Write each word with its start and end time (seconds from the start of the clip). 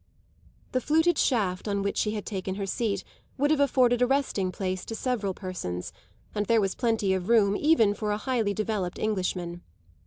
The 0.71 0.81
fluted 0.81 1.19
shaft 1.19 1.67
on 1.67 1.83
which 1.83 1.95
she 1.95 2.15
had 2.15 2.25
taken 2.25 2.55
her 2.55 2.65
seat 2.65 3.03
would 3.37 3.51
have 3.51 3.59
afforded 3.59 4.01
a 4.01 4.07
resting 4.07 4.51
place 4.51 4.83
to 4.85 4.95
several 4.95 5.35
persons, 5.35 5.93
and 6.33 6.47
there 6.47 6.59
was 6.59 6.73
plenty 6.73 7.13
of 7.13 7.29
room 7.29 7.55
even 7.55 7.93
for 7.93 8.09
a 8.11 8.17
highly 8.17 8.55
developed 8.55 8.97
Englishman. 8.97 9.61